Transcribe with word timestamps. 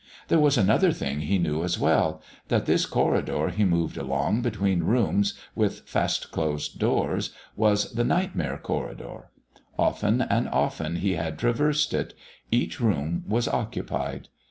There 0.29 0.39
was 0.39 0.57
another 0.57 0.91
thing 0.91 1.19
he 1.19 1.37
knew 1.37 1.63
as 1.63 1.77
well 1.77 2.23
that 2.47 2.65
this 2.65 2.87
corridor 2.87 3.49
he 3.49 3.65
moved 3.65 3.97
along 3.97 4.41
between 4.41 4.81
rooms 4.81 5.35
with 5.53 5.81
fast 5.81 6.31
closed 6.31 6.79
doors, 6.79 7.29
was 7.55 7.93
the 7.93 8.03
Nightmare 8.03 8.57
Corridor; 8.57 9.29
often 9.77 10.23
and 10.23 10.49
often 10.49 10.95
he 10.95 11.11
had 11.17 11.37
traversed 11.37 11.93
it; 11.93 12.15
each 12.49 12.79
room 12.79 13.23
was 13.27 13.47
occupied. 13.47 14.27